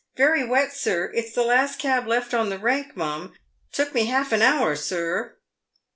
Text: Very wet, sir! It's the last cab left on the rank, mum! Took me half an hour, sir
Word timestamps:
Very 0.17 0.43
wet, 0.43 0.73
sir! 0.73 1.11
It's 1.13 1.33
the 1.33 1.43
last 1.43 1.77
cab 1.77 2.07
left 2.07 2.33
on 2.33 2.49
the 2.49 2.57
rank, 2.57 2.97
mum! 2.97 3.33
Took 3.71 3.93
me 3.93 4.05
half 4.07 4.31
an 4.31 4.41
hour, 4.41 4.75
sir 4.75 5.35